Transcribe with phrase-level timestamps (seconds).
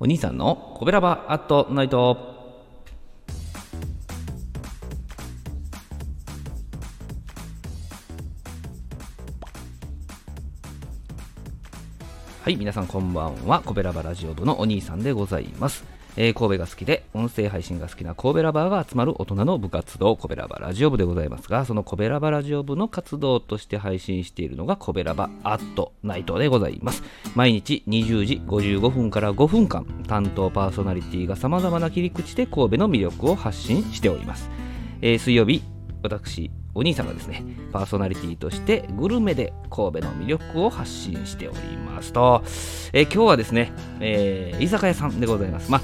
[0.00, 2.16] お兄さんのコベラバアットナイト。
[12.42, 13.60] はい、皆さんこんばんは。
[13.60, 15.97] コベラバラジオ部のお兄さんでございます。
[16.16, 27.02] えー神戸が好きで音声配信が好きな神戸ラバーが集まる大人の部活動、コベラバラジオ部でございますが、そのコベラバラジオ部の活動として配信しているのがコベラバーアットナイトでございます。
[27.34, 34.50] 毎日20時55分から5分間、担当パーソナリティが様々な切り口で神戸の魅力を発信しております。
[35.02, 35.62] えー水曜日、
[36.02, 37.42] 私、お兄さんがですね、
[37.72, 42.44] パーソナリティとしてグルメで神戸の魅力を発信しておりますと、
[42.92, 45.72] えー今日はですね、えー居酒屋さんでございます。
[45.72, 45.80] まあ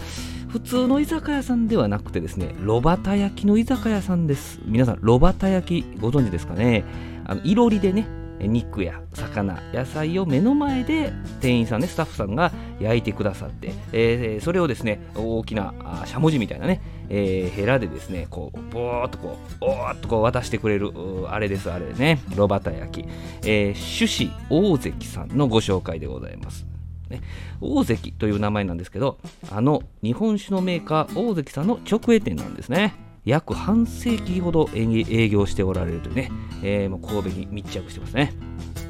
[0.49, 4.61] 普通の居酒屋さんではなくてですね、炉端焼きの居酒屋さんです。
[4.67, 6.85] 皆さん、炉端焼きご存知ですかね？
[7.27, 8.07] あの、いろりでね、
[8.39, 15.75] 肉や魚、野菜を目の前で店員さんね、スタッフさんが焼いてくださって、えーそれをですね、大きな
[16.07, 20.93] しゃもじみたいなね、えーヘラでですね、こう、ぼーっとこう、おーっとこう渡してくれる、
[21.29, 23.09] あれです、あれね、炉端焼き。
[23.43, 26.67] えー、朱子大関さんのご紹介でございます。
[27.11, 27.21] ね、
[27.61, 29.19] 大関という名前なんですけど
[29.51, 32.95] あの日本酒のメーカー大関さんの直営店なんですね。
[33.27, 36.31] 約半世紀ほど営営業しておられるというね、
[36.63, 38.33] えーもう神戸に密着してますね。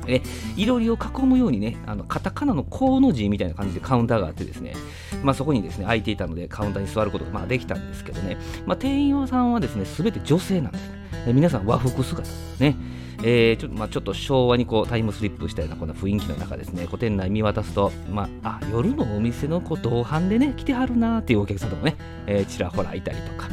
[0.09, 0.23] え
[0.57, 4.75] いろりを囲むようにねあのカタカナの「こ」の字みたいな感じでカウンターがあってですね、
[5.23, 10.89] まあ、そこにですね空いていたのでカウンターに座ることがまあできたんですけどね、まあ、店員さんはですね全て女性なんです
[11.27, 11.33] ね。
[11.33, 12.77] 皆さん和服姿ね。
[13.23, 21.97] えーちょっとまあ、ちょっと昭和にこうタイムスリップしたようなこんな雰囲気の中ですね、こう店内見渡すと、まあ、あ夜のお店のこう同伴でね、来てはるなーっていうお客さんとかね、
[22.27, 23.49] えーちらほらいたりとか、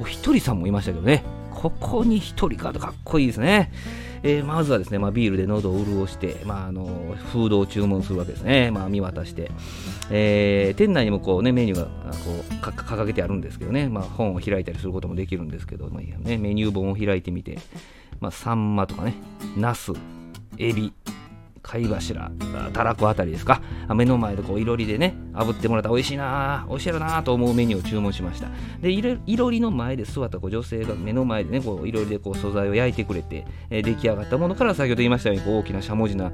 [0.00, 1.24] お一人さんもいましたけどね、
[1.62, 3.70] ここに1人かとかっこいいですね。
[4.24, 6.86] えーまずはですね、まあ、ビールで喉を潤して、まあ、あの
[7.32, 9.50] フードを注文するわけですね、まあ、見渡して、
[10.10, 11.90] えー店内にもこう、ね、メニューがこ
[12.50, 17.58] う掲げてあるんですけどね、まあ、本を開いたりすることもできるんですけど、まあね、メニュー本を開いてみて、
[18.20, 19.14] まあ、サンマとかね、
[19.56, 19.92] ナス、
[20.58, 20.92] エビ、
[21.62, 22.30] 貝柱、
[22.72, 23.62] たらこあたりですか、
[23.94, 28.48] 目の前でこういろりでね、炙ってもらったら美味しいな、美味しいやろなと思うメニューを注文しました。
[28.80, 36.32] で、いろりの前で座ったこう女性が目の前でね、こういろりでこう素材を焼いてくれて、えー出来上がったものから先ほど言いましたようにこう大きなしゃもじな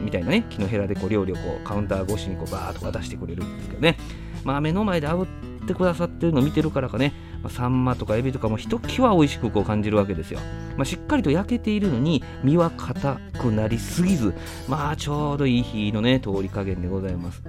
[0.00, 3.96] みたいなね、木のヘラでこう料理をこうカウンター越しにこうバーッと渡してくれるんですけどね、
[4.44, 7.12] まあ目の前で炙ってくださってるのを見てるからかね、
[7.42, 10.40] まあサンマとかエビとかもひときわ美味しくこう感じるわけですよ。
[10.76, 14.34] まあ、しっかりと焼けているのに身は硬くなりすぎず、
[14.68, 17.42] まあちょうどいい火のね、通り加減でございます。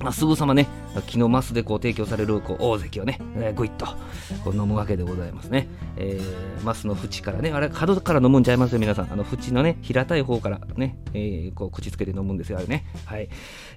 [0.00, 0.66] まあ、すぐさまね、
[1.06, 3.86] 木のマスでこう提供されるこう大関をね、えーぐいっと
[4.42, 5.68] こう飲むわけでございますね。
[5.96, 9.12] えーマスの縁からね、あれ、角から飲むんちゃいますよ、皆さん。
[9.12, 12.84] あの、縁のね、平たい方からね、えーこう口つけて飲むんですよ、あれね。
[13.04, 13.28] はい。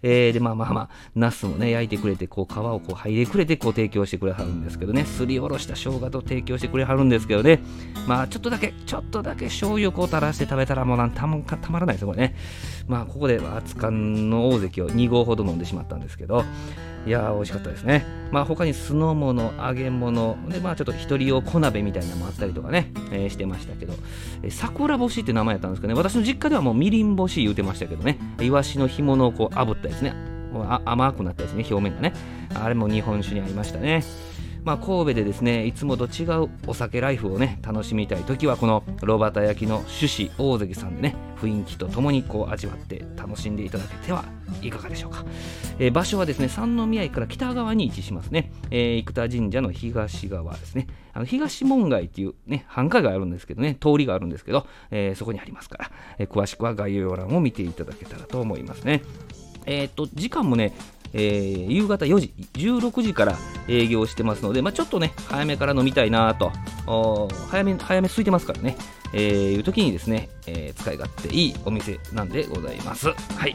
[0.02, 7.60] えーで、まあまあまあ、ナスもね、焼いてくれて、こう、皮をこう、入れくれて、こう、提供してくれはるんですけどね、すりおろした生姜と提供してくれはるんですけどね、
[8.08, 12.36] まあ、ちょっとだけ、ちょっとだけ醤油をこう垂らして食べたら、もうなんたまたまらないですよ、これね。
[12.88, 16.44] まあ、ここで熱燗の大関を2合ほど飲んでしまったんですですけど、
[17.06, 18.06] いやー、美味しかったですね。
[18.32, 23.94] まあ、他に酢の物、揚げ物、で、まあ、ちょっと一人用小鍋みたいなのもあったりとかね、えーしてましたけど、
[24.44, 30.14] えー桜干しって名前やったんですけどね、私の実家ではもうみりん干し言うてましたけどね、イワシの干物をこう炙ったやつね、
[30.56, 32.14] あ甘くなったやつね、表面がね、
[32.54, 34.04] あれも日本酒にありましたね。
[34.64, 44.24] まあ、神戸でですねいつもと違うお酒ライフをね楽しみたい時はこの炉端焼きの朱子大関さんでね雰囲気とともにこう味わって楽しんでいただけては
[44.62, 45.26] いかがでしょうか、
[45.80, 50.88] えー場所はですね三宮駅から北側に位置しますね、えー生田神社の東側ですね。
[51.16, 59.02] あの東門街っていうね繁華街があるんですけどね通りがあるんですけど、えーそこにありますから、え詳しくは概要欄を見ていただけたらと思いますね。
[59.66, 60.74] えー、と時間もね、
[61.14, 63.38] えー夕方4時、16時から
[63.68, 66.52] 営業してますので、まあ、ちょっとね、早めから飲みたいなと、
[67.50, 68.76] 早め、早め空いてますからね、
[69.14, 73.08] えーいう時にですね、えー使い勝手いいお店なんでございます。
[73.10, 73.14] は
[73.48, 73.54] い。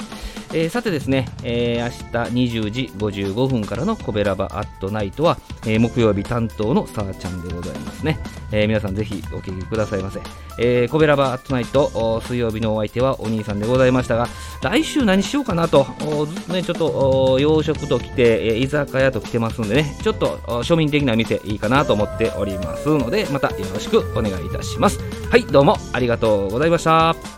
[0.51, 5.37] えーさてですね、えー明日20時55分からのコベラバアットナイトは、
[5.67, 8.19] えー木曜日担当のさあちゃんでございますね。
[8.51, 10.21] えー皆さんぜひお聞きくださいませ。
[10.59, 14.27] えーコベラバアットナイト、水曜日のお相手はお兄さんでございましたが、
[14.63, 15.87] 来週何しようかなと、
[16.27, 24.99] ずっとね、ちょっと洋食と来て、えー居酒屋と来てますんでね、ちょっと庶民的な店いいかなと思っておりますので、またよろしくお願いいたします。
[25.31, 27.38] はい、どうもありがとうございました。